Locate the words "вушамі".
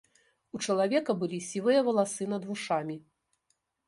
2.53-2.97